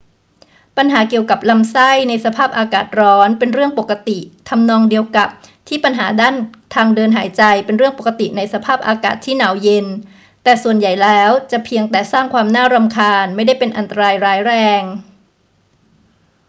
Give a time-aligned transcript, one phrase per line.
[0.77, 5.29] ปัญหาเกี่ยวกับลำไส้ในสภาพอากาศร้อนเป็นเรื่องปกติทำนองเดียวกับ
[5.67, 6.35] ที่ปัญหาด้าน
[6.75, 9.85] ทางเดินหายใจเป็นเรื่องปกติในสภาพอากาศที่หนาวเย็น
[10.43, 14.81] แต่ส่วนใหญ่แล้วจะเพียงแต่สร้างความรำคาญ ไม่ได้เป็นอันตรายร้ายแรง